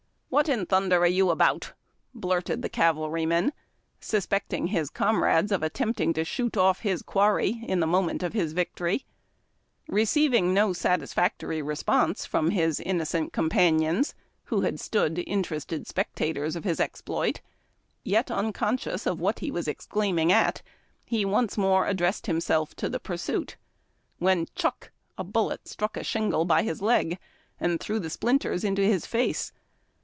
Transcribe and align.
"What 0.33 0.47
in 0.47 0.65
thunder 0.65 0.99
are 0.99 1.07
you 1.07 1.29
about!" 1.29 1.73
blurted 2.13 2.61
the 2.61 2.69
cavalry 2.69 3.25
man, 3.25 3.51
suspecting 3.99 4.67
his 4.67 4.89
comrades 4.89 5.51
of 5.51 5.61
attempting 5.61 6.13
to 6.13 6.23
shoot 6.23 6.55
off 6.55 6.79
his 6.79 7.01
quarry 7.01 7.61
in 7.67 7.81
the 7.81 7.85
moment 7.85 8.23
of 8.23 8.31
victory. 8.31 9.03
Receiving 9.89 10.53
no 10.53 10.71
satisfactory 10.71 11.61
response 11.61 12.25
from 12.25 12.51
his 12.51 12.79
innocent 12.79 13.33
com 13.33 13.49
panions, 13.49 14.13
who 14.45 14.61
had 14.61 14.79
stood 14.79 15.19
interested 15.27 15.85
spectators 15.85 16.55
of 16.55 16.63
his 16.63 16.79
exploit, 16.79 17.41
yet 18.05 18.31
unconscious 18.31 19.05
of 19.05 19.19
what 19.19 19.39
he 19.39 19.51
was 19.51 19.67
exclaiming 19.67 20.31
at, 20.31 20.61
he 21.03 21.25
once 21.25 21.57
more 21.57 21.87
addressed 21.87 22.27
himself 22.27 22.73
to 22.77 22.87
the 22.87 23.01
pursuit 23.01 23.57
when, 24.17 24.47
chuck! 24.55 24.91
a 25.17 25.25
bullet 25.25 25.67
struck 25.67 25.97
a 25.97 26.05
shingle 26.05 26.45
by 26.45 26.63
his 26.63 26.81
leg 26.81 27.19
and 27.59 27.81
threw 27.81 27.99
the 27.99 28.09
splinters 28.09 28.63
in 28.63 28.77
his 28.77 29.05
face. 29.05 29.51